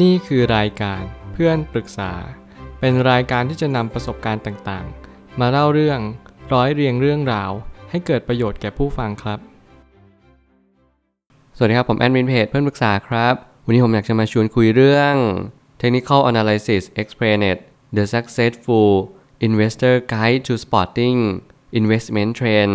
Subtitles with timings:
[0.00, 2.12] นี่คือรายการเพื่อนปรึกษา
[2.80, 6.00] เป็นรายการที่จะนำประสบการณ์ต่างๆ มาเล่าเรื่อง
[6.52, 7.50] ร้อยเรียงเรื่องราว
[7.90, 9.38] ให้เกิดประโยชน์แก่ผู้ฟังครับ
[11.56, 13.34] สวัสดีครับ ผมแอดมินเพจเพื่อนปรึกษาครับ
[13.64, 15.14] วันนี้ผมอยากจะมาชวนคุยเรื่อง
[15.80, 17.58] Technical Analysis Explained
[17.96, 18.90] The Successful
[19.46, 21.18] Investor Guide to Spotting
[21.80, 22.74] Investment Trend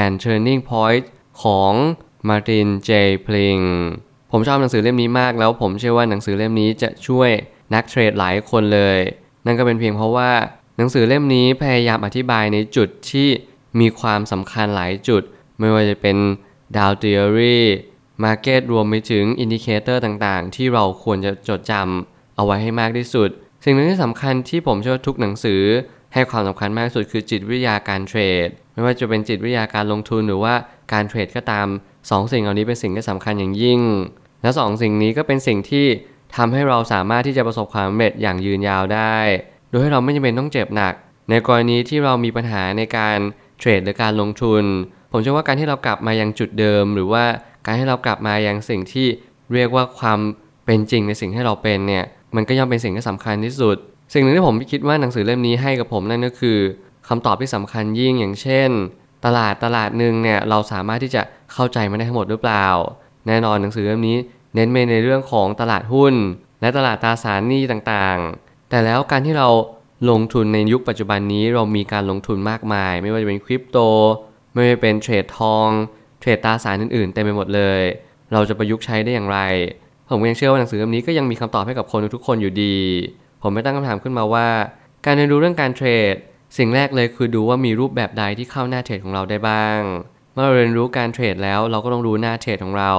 [0.00, 1.04] and Turning Point
[1.42, 1.72] ของ
[2.28, 2.90] Martin J.
[3.26, 3.64] Pring
[4.32, 7.30] ผมชอบหนังสือเล่มนี้มากแล้วผมเชื่อว่าหนังสือเล่มนี้จะช่วย
[7.74, 8.98] นักเทรดหลายคนเลย
[9.46, 10.30] นั่นก็เป็นเพียงเพราะว่า
[10.76, 13.28] หนังสือเล่มนี้พยายามอธิบายในจุดที่
[13.80, 15.22] มีความสำคัญหลายจุด
[15.58, 16.16] ไม่ว่าจะเป็น
[16.76, 23.28] Dow Theory market รวมไปถึง indicator ต่างๆ ที่เราควรจะจดจำเอาไว้ให้มากที่สุด
[23.64, 25.62] สิ่งหนึ่งที่สำคัญที่ผมเชื่อว่าทุกหนังสือ
[26.14, 30.54] ให้ความสำคัญมากที่สุดคือจิตวิทยาการเทรดด ไม่ว่าจะเป็นจิตวิทยาการลงทุนหรือว่า
[30.92, 31.66] การเทรดก็ตาม
[32.10, 33.80] สองสิ่งเหล่านี้เป็นสิ่งที่สำคัญอย่างยิ่ง
[34.42, 35.86] และสองสิ่งนี้ก็เป็นสิ่งที่
[36.36, 39.16] ทำให้เราสามารถที่จะประสบความสำเร็จอย่างยืนยาวได้
[39.68, 40.94] โดยให้เราไม่จำเป็นต้องเจ็บหนัก
[41.30, 43.18] ในกรณีที่เรามีปัญหาในการ
[43.58, 44.64] เทรดหรือการลงทุน
[45.12, 47.24] ผมเชื่อว่าการที่เรากลับมายังจุดเดิม หรือว่า
[47.66, 49.06] การให้เรากลับมายังสิ่งที่
[49.54, 50.18] เรียกว่าความ
[50.66, 52.04] เป็นจริงในสิ่งที่เราเป็นเนี่ย
[52.36, 53.76] มันก็ย่อมเป็นสิ่งที่สำคัญที่สุด
[54.14, 56.58] สิ่งหนึ่งที่ผมคิดว่าหนังสือเล่มนี้ให้กับผมนั่นก็คือ
[57.08, 58.70] คำตอบที่สำคัญยิ่งอย่างเช่น
[59.24, 62.66] ตลาดตลาดหนึ่งเนี่ยเราสามารถที่จะเข้าใจมันได้ทั้งหมดหรือเปล่า
[63.26, 64.18] แน่นอนหนังสือเล่มนี้
[64.54, 66.14] เน้นไปในเรื่องของตลาดหุ้น
[66.60, 69.48] และตลาดตราสารหนี้ต่างๆ แต่แล้วการที่เรา
[70.10, 73.78] ลงทุนในยุคปัจจุบันนี้เรามีการลงทุนมากมาย ไม่ว่าจะเป็นคริปโต
[74.52, 75.68] ไม่ว่าจะเป็นเทรดทอง
[76.20, 77.80] เทรดตราสารอื่นๆเต็มไปหมดเลย
[78.32, 79.38] เราจะประยุกต์ใช้ได้อย่างไร
[80.10, 82.76] ผมยังเชื่อว่าหนังสือเล่มนี้ก็ยังมีคำตอบให้กับคนทุกคนอยู่ดี
[83.42, 84.48] ผมไม่ตั้งคำถามขึ้นมาว่า
[85.04, 86.14] การเรียนรู้เรื่องการเทรด
[86.58, 89.80] สิ่งแรกเลยคือดูว่ามีรูปแบบใดที่เข้าหน้าเทรดของเราได้บ้าง
[90.34, 92.92] เมื่อเราเรียนรู้การเทรดแล้วเราก็ต้องรู้หน้าเทรดของเรา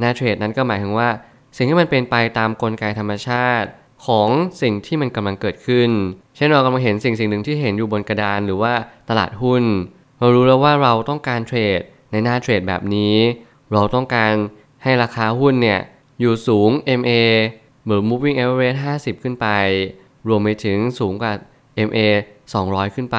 [0.00, 1.08] หน้าเทรดนั้นก็หมายถึงว่า
[1.56, 3.68] สิ่งที่มันเป็นไปตามกลไกธรรมชาติ
[4.06, 4.28] ของ
[4.62, 5.90] สิ่งที่มันกำลังเกิดขึ้น
[6.36, 8.72] เช่นเรากำลังเห็นสิ่งสิ่งหนึ่งที่เห็นอยู่บนกระดานหรือว่า
[9.08, 9.64] ตลาดหุ้น
[10.18, 11.80] เรารู้แล้วว่าเราต้องการเทรด
[12.12, 13.16] ในหน้าเทรดแบบนี้
[13.72, 14.32] เราต้องการ
[14.82, 15.80] ให้ราคาหุ้นเนี่ย
[16.20, 17.12] อยู่สูง MA
[17.84, 19.46] หรือ moving average 50 ขึ้นไป
[20.28, 21.32] รวมไปถึงสูงกว่า
[21.88, 21.98] MA
[22.52, 23.18] 200 ขึ้นไป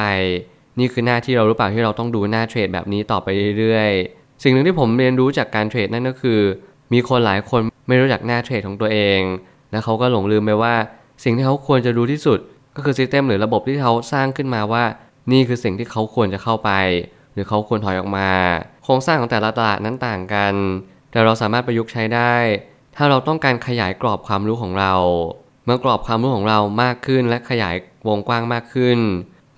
[0.79, 3.28] นี่คือหน้าที่เรารู้เปล่าที่เราต้องดูหน้าเทรดแบบนี้ต่อไป
[3.59, 6.40] เรื่อยๆ สิ่งหนึ่งที่ผมเรียนรู้จากการเทรดนั่นก็คือ
[6.94, 9.19] มีคนหลายคนไม่รู้จักหน้าเทรดของตัวเอง
[9.72, 10.75] และเขาก็หลงลืมไปว่า
[11.23, 12.39] สิ่งที่เขาควรจะรู้ที่สุด
[12.75, 14.84] ก็คือซิสเต็มหรือระบบที่เขาสร้างขึ้นมาว่า
[15.31, 16.72] นี่คือสิ่งที่เขาควรจะเข้าไป
[17.34, 18.29] หรือเขาควรถอยออกมา
[18.84, 20.53] โครงสร้างของแต่ละตลาดนั้นต่างกัน
[21.12, 22.35] แต่เราสามารถประยุกต์ใช้ได้
[22.95, 24.94] ถ้าเราต้องการขยายกรอบความรู้ของเรา
[25.66, 27.75] เมื่อกรอบความรู้ของเรามากขึ้นและขยาย
[28.07, 29.00] วงกว้างมากขึ้น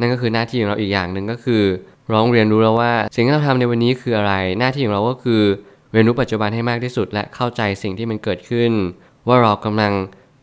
[0.01, 1.63] นั่นก็คือหน้าที่ของเราอีกอย่างหนึ่งก็คือ
[2.13, 5.41] ร้องเรียนรู้แล้วว่า สิ่งที่เราทำในวันนี้คืออะไร หน้าที่ของเราก็คือ
[5.91, 8.71] เรียนรู้ปัจจุบันให้มากที่สุด และเข้าใจสิ่งที่มันเกิดขึ้น
[9.27, 9.93] ว่าเรากำลัง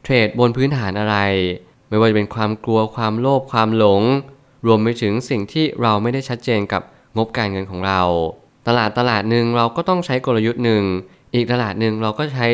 [0.03, 1.17] เทรดบนพื้นฐานอะไร
[1.89, 4.03] ไม่ว่าจะเป็นความกลัวความโลภความหลง
[4.67, 6.83] รวมไปถึงสิ่งที่เราไม่ได้ชัดเจนกับ
[7.17, 8.01] งบการเงินของเรา
[8.69, 10.83] ตลาดตลาดหนึ่งเราก็ต้องใช้กลยุทธ์หนึ่ง
[11.35, 12.47] อีกตลาดหนึ่งเราก็ใช้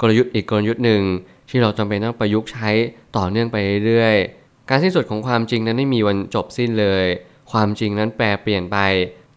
[0.00, 1.02] กลยุทธ์อีกกลยุทธ์หนึ่ง
[1.48, 2.70] ที่เราจำเป็นต้องประยุกต์ใช้
[3.16, 3.56] ต่อเนื่องไป
[3.86, 7.06] เรื่อยๆ การสิ้นสุดของความจริงนั้นไม่มีวันจบสิ้นเลย
[7.52, 8.78] ความจริงนั้นแปรเปลี่ยนไป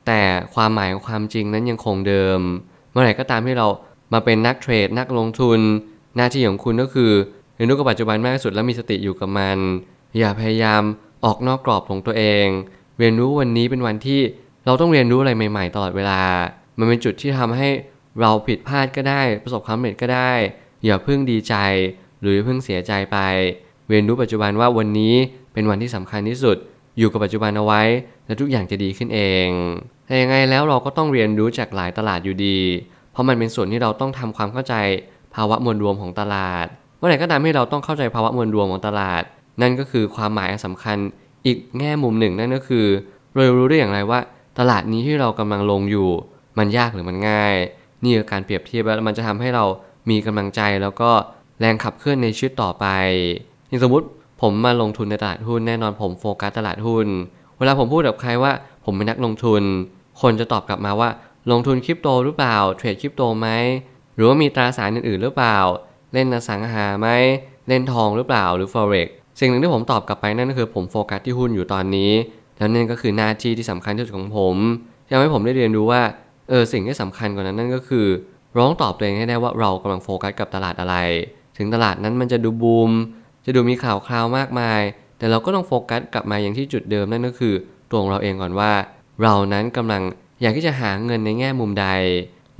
[0.08, 0.22] แต่
[0.56, 2.40] ความหมายของความจริงนั้นยังคงเดิม
[2.92, 3.68] เมื่อไหร่ก็ตามที่เรา
[4.14, 5.60] มาเป็นนักเทรดนักลงทุน
[6.16, 7.12] หน้าที่ของคุณก็คือ
[7.56, 9.58] เรียนรู้กับปัจจุบันมากที่สุดและมีสติอยู่กับมัน
[10.18, 10.82] อย่าพยายาม
[11.26, 12.48] ออกนอกกรอบของตัวเอง
[13.00, 14.22] เรียนรู้วันนี้เป็นวันที่
[14.66, 16.22] เราต้องเรียนรู้อะไรใหม่ๆตลอดเวลา
[16.78, 17.70] มันเป็นจุดที่ทำให้
[18.22, 20.34] เราผิดพลาดก็ได้ ประสบความสำเร็จก็ได้
[20.86, 21.56] อย่าเพิ่งดีใจ
[22.22, 23.18] หรือเพิ่งเสียใจไป
[23.90, 25.14] เรียนรู้ปัจจุบันว่าวันนี้
[25.54, 26.58] เป็นวันที่สำคัญที่สุด
[26.98, 27.82] อยู่กับปัจจุบันเอาไว้
[28.26, 29.48] และทุกอย่างจะดีขึ้นเอง
[30.06, 32.60] แต่ยังไงแล้วเราก็ต้องเรียนรู้จากหลายตลาดอยู่ดี
[33.12, 34.76] เพราะมันเป็นส่วนที่เราต้องทำความเข้าใจ
[35.36, 36.66] ภาวะมวลรวมของตลาด
[36.98, 39.24] เมื่อไหร่ก็ตามที่เราต้องเข้าใจภาวะมวลรวมของตลาด
[39.62, 40.98] นั่นก็คือความหมายสำคัญ
[41.46, 42.86] อีกแง่มุมหนึ่งนั่นก็คือ
[43.34, 44.20] เรารู้ได้อย่างไรว่า
[44.60, 46.10] ตลาดนี้ที่เรากำลังลงอยู่
[46.58, 47.56] มันยากหรือมันง่าย
[48.04, 49.66] นี่คือการเปรียบเทียบแล้วมันจะทำให้เรา
[50.10, 51.12] มีกำลังใจแล้วก็
[51.60, 52.86] แรงขับเคลื่อนในชีวิตต่อไป
[53.68, 54.06] อย่างสมมติ
[54.42, 57.08] ผมมาลงทุนในตลาดหุ้นแน่นอนผมโฟกัสตลาดหุ้น
[57.58, 58.52] เวลาผมพูดกับใครว่า
[58.86, 59.64] ผมเป็นนักลงทุน
[60.22, 61.10] คนจะตอบกลับมาว่า
[61.52, 63.48] ลงทุนคริปโตหรือเปล่า เทรดคริปโตไหม
[64.16, 65.58] หรือว่ามีตราสารอื่นๆหรือเปล่า
[66.14, 67.08] เล่นอสังหาไหม
[67.68, 69.08] เล่นทองหรือเปล่า หรือ forex
[69.40, 72.12] สิ่งหนึ่งที่ผมตอบกลับไปนั่นก็คือผมโฟกัสที่หุ้นอยู่ตอนนี้
[72.58, 74.56] แล้วนั่นก็คือหน้าที่ที่สำคัญที่สุดของผม
[75.10, 76.02] ทำให้ผมได้เรียนรู้ว่า
[76.50, 78.06] เออ สิ่งที่สำคัญกว่านั้นนั่นก็คือ
[78.58, 80.96] ร้องตอบตัวเองให้ได้ว่าเรากำลังโฟกัสกับตลาดอะไร
[81.58, 82.92] ถึงตลาดนั้นมันจะดูบูม
[83.46, 84.82] จะดูมีข่าวคราวมากมาย
[85.18, 87.56] แต่เราก็ต้องโฟกัสกลับมาอย่างที่จุดเดิมนั่นก็คือ
[87.90, 88.72] ตัวของเราเองก่อนว่า
[89.22, 90.04] เรานั้นกำลัง
[90.42, 91.88] อยากที่จะหาเงินในแง่มุมใด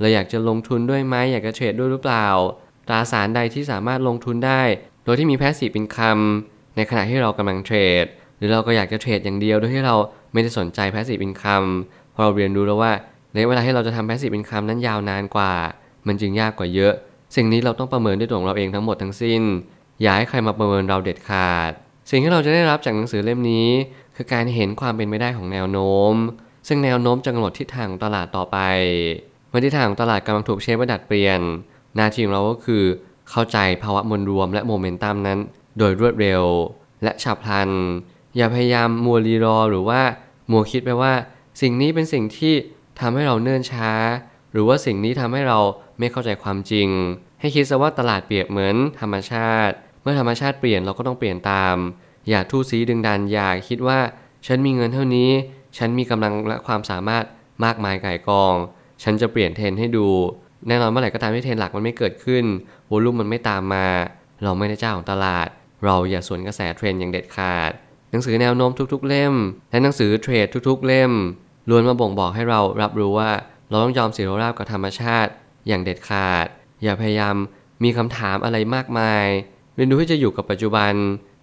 [0.00, 2.26] เราอยากจะลงทุนด้วยไหมอยากจะเทรดด้วยหรือเปล่า
[2.88, 4.62] ตราสารใดที่สามารถลงทุนได้
[5.04, 6.18] โดยที่มี passive income
[6.76, 8.04] ในขณะที่เรากำลังเทรด
[8.36, 9.96] หรือเราก็อยากจะเทรดอย่างเดียวโดยที่เรา
[10.32, 11.64] ไม่ได้สนใจ passive income
[12.14, 12.92] พอเราเรียนรู้แล้วว่า
[13.34, 15.52] ในเวลาที่เราจะทำ passive income นั้นยาวนานกว่า
[16.06, 16.92] มันจึงยากกว่าเยอะ
[17.36, 19.42] สิ่งนี้เราต้องประเมินด้วยตัวของเราเองทั้งหมดทั้งสิ้น
[20.02, 21.70] อย่าให้ใครมาประเมินเราเด็ดขาด
[22.10, 23.68] สิ่งที่เราจะได้รับจากหนังสือเล่มนี้
[24.16, 26.14] คือการเห็นความเป็นไปได้ของแนวโน้ม
[26.68, 28.58] ซึ่งแนวโน้มจะกำหนดทิศทางของตลาดต่อไป
[29.48, 31.40] เมื่อทิศทางของตลาดกำลังถูกเชฟและดัดเปลี่ยน
[31.96, 32.84] หน้าที่ของเราก็คือ
[33.30, 35.38] เข้าใจภาวะมวลรวมและโมเมนตัมนั้น
[35.78, 36.42] โดยรวดเร็ว
[37.02, 37.70] และฉับพลัน
[38.36, 40.00] อย่าพยายามมัวรีรอหรือว่า
[40.50, 41.12] มัวคิดไปว่า
[41.60, 42.54] สิ่งนี้เป็นสิ่งที่
[43.00, 43.92] ทำให้เราเนิ่นช้า
[44.52, 45.58] หรือว่าสิ่งนี้ทำให้เรา
[45.98, 46.88] ไม่เข้าใจความจริง
[47.40, 49.76] ให้คิดซะว่าตลาดเปรียบเหมือนธรรมชาติ
[50.06, 51.76] มื่อธรรมชาติเปลี่ยนเราก็ต้องเปลี่ยนตาม
[52.28, 53.98] อย่าทู่ซี้ดึงดันอย่าคิดว่า
[54.46, 55.30] ฉันมีเงินเท่านี้
[55.78, 57.24] ฉันมีกำลังและความสามารถ
[57.64, 58.54] มากมายก่ายกอง
[59.02, 60.08] ฉันจะเปลี่ยนเทรนด์ให้ดู
[60.68, 62.44] แน่นอนเมื่อไหร่ก็ตามที่เทรนด์หลักมันไม่เกิดขึ้น
[62.90, 63.86] volume มันไม่ตามมา
[64.44, 65.48] เราไม่ได้เจ้าของตลาด
[65.84, 67.70] เราอย่าสวนกระแสเทรนด์อย่างเด็ดขาด
[68.10, 69.34] หนังสือแนวโน้มทุก ๆ เล่ม
[69.70, 71.12] และหนังสือเทรดทุก ๆ เล่ม
[71.68, 73.30] ล้วนมาบ่งบอกให้เรารับรู้ว่า
[73.68, 75.30] เราต้องยอมเสียราบกับธรรมชาติ
[75.68, 76.46] อย่างเด็ดขาด
[76.82, 77.34] อย่าพยายาม
[77.84, 79.26] มีคำถามอะไรมากมาย
[79.76, 80.92] เรียนรู้ที่จะอยู่กับปัจจุบัน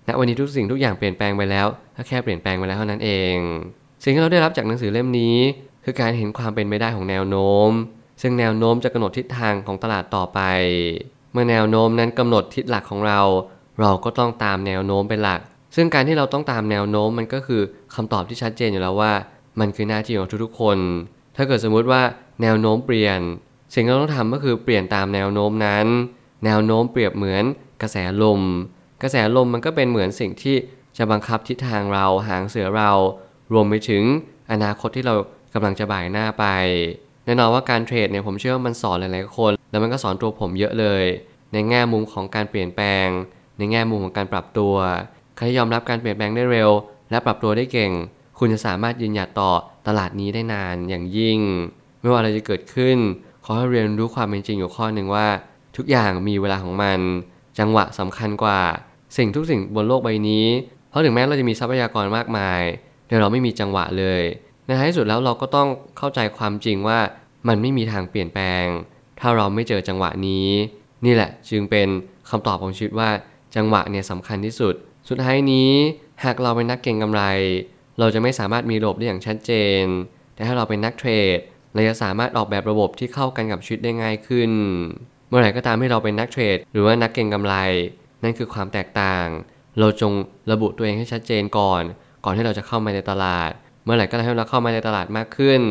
[0.07, 3.35] ณวันนี้ทุกสิ่งทุกอย่างเปลี่ยนแปลงไปแล้วถ้าแค่เปลี่ยนแปลงไปแล้วเท่านั้นเอง
[4.03, 5.37] สิ่งที่เราได้รับจากหนังสือเล่มนี้
[5.85, 7.69] คือการเห็นความเป็นไปได้ของแนวโน้ม
[8.21, 10.39] ซึ่งแนวโน้มจะกำหนดทิศทางของตลาดต่อไป
[11.31, 13.21] เมื่อแนวโน้มนั้นกำหนดทิศหลักของเรา
[13.79, 15.39] เราก็ต้องตามแนวโน้มเป็นหลัก
[15.75, 17.61] ซึ่งการที่เราต้องตามแนวโน้มมันก็คือ
[17.95, 19.11] คำตอบที่ชัดเจนอยู่แล้วว่า
[19.59, 20.77] มันคือหน้าที่ของทุกๆคน
[21.35, 22.01] ถ้าเกิดสมมุติว่า
[22.41, 23.19] แนวโน้มเปลี่ยน
[23.73, 25.85] สิ่งที่เราต้องทำก็คือเปลี่ยนตามแนวโน้มนั้น
[26.45, 27.43] แนวโน้มเปรียบเหมือน
[27.83, 28.41] กระแสลม
[29.03, 30.55] กระแสลมมันก็เป็นเหมือนสิ่งที่
[30.97, 32.91] จะบังคับทิศทางเราหางเสือเรา
[33.53, 34.03] รวมไปถึง
[34.51, 35.15] อนาคตที่เรา
[35.53, 36.45] กำลังจะบ่ายหน้าไป
[37.25, 41.03] แน่นอนว่าการเทรดเนี่ยผมเชื่อว่ามันสอนหลายๆคน แล้วมันก็สอนตัวผมเยอะเลย
[41.53, 43.07] ในแง่มุมของการเปลี่ยนแปลง
[43.57, 44.75] ในแง่มุมของการปรับตัว
[45.37, 46.69] ใครยอมรับการเปลี่ยนแปลงได้เร็ว
[47.09, 47.91] และปรับตัวได้เก่ง
[48.39, 49.51] คุณจะสามารถยืนหยัดต่อ
[49.87, 51.39] ตลาดนี้ได้นานอย่างยิ่ง
[51.99, 52.97] ไม่ว่าอะไรจะเกิดขึ้น
[53.45, 55.27] ขอให้เรียนรู้ความเป็นจริงอยู่ข้อหนึ่งว่า
[55.77, 56.99] ทุกอย่างมีเวลาของมัน
[57.59, 58.59] จังหวะสำคัญกว่า
[59.17, 60.45] สิ่งทุกสิ่งบนโลกใบนี้
[60.89, 62.61] เพราะถึงแม้เราจะมีทรัพยากรมากมาย
[63.07, 64.21] แต่เราไม่มีจังหวะเลย
[64.65, 65.67] ในท้ายที่สุดแล้วเราก็ต้อง
[65.97, 66.99] เข้าใจความจริงว่า
[67.47, 68.65] มันไม่มีทางเปลี่ยนแปลง
[69.19, 70.47] ถ้าเราไม่เจอจังหวะนี้
[71.05, 71.87] นี่แหละจึงเป็น
[72.29, 73.09] คำตอบของชีวิตว่า
[73.55, 74.73] จังหวะเนี่ยสำคัญที่สุด
[75.09, 75.71] สุดท้ายนี้
[76.23, 77.23] หากเราเป็นนักเก็งกำไร
[77.99, 79.51] เราจะไม่สามารถมีระบบได้อย่างชัดเจ
[79.81, 79.83] น
[80.35, 81.39] แต่ถ้าเราเป็นนักเทรด
[81.73, 84.51] เราจะสามารถออกแบบระบบที่เข้ากันกับชีวิตได้ง่ายขึ้น
[85.35, 87.55] มื่อไหร่ก็ตามที่เราเป็นนักเทรด หรือว่านักเก็งกำไร
[88.23, 89.25] นั่นคือความแตกต่าง
[89.79, 90.11] เราจง
[90.51, 91.83] ระบุตัวเองให้ชัดเจนก่อน
[92.23, 93.49] ก่อนที่เราจะเข้ามาในตลาด
[93.83, 95.61] เมื่อไหร่ก็ตามที่เราเข้ามาในตลาดมากขึ้น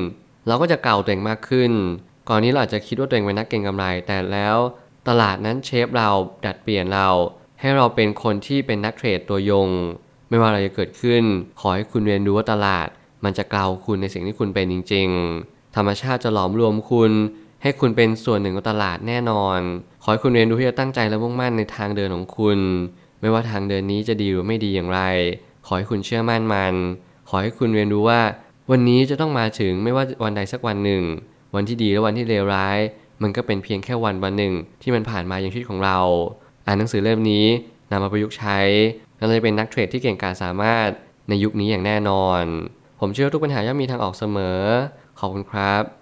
[0.47, 1.73] เราก็จะเก่าตัวเองมากขึ้น
[2.29, 4.56] ก่อนนี้เราอาจจะคิดว่าตัวเองเป็นนักเก็งกำไร แต่แล้ว
[5.09, 6.11] ตลาดนั้นเชฟเรา
[6.44, 7.09] ดัดเปลี่ยนเรา
[7.61, 9.69] ให้เราเป็นคนที่เป็นนักเทรดตัวยง
[10.29, 11.23] ไม่ว่าอะไรจะเกิดขึ้น
[11.61, 12.88] ขอให้คุณเรียนรู้ว่าตลาด
[13.25, 15.09] มันจะเกลาคุณในสิ่งที่คุณเป็นจริง
[15.43, 17.12] ๆ ธรรมชาติจะหลอมรวมคุณ
[17.62, 19.61] ให้คุณเป็นส่วนหนึ่งของตลาดแน่นอน
[20.03, 22.59] ขอให้คุณเรียนรู้ที่จะตั้งใจและมุ่งมั่นในทางเดินของคุณ
[23.20, 25.00] ไม่ว่าทางเดินนี้จะดีหรือไม่ดีอย่างไร
[25.67, 26.75] ขอให้คุณเชื่อมั่นมัน
[27.29, 28.20] ขอให้คุณเรียนรู้ว่า
[28.70, 31.03] วันนี้จะต้องมาถึงไม่ว่าวันใดสักวันหนึ่ง
[31.55, 32.79] วันที่ดีและวันที่เลวร้าย
[33.23, 35.99] มันก็เป็นเพียงแค่วันวันหนึ่ง ที่มันผ่านมาอย่างชีวิตของเรา
[36.67, 37.47] อ่านหนังสือเล่มนี้
[37.91, 38.59] นำมาประยุกต์ใช้
[39.19, 40.88] เราจะเป็นนักเทรดที่เก่งกาจสามารถ
[41.28, 42.42] ในยุคนี้อย่างแน่นอน
[43.00, 44.59] ผมเชื่อทุกปัญหาย่อมมีทางออกเสมอ
[45.19, 46.01] ขอบคุณครับ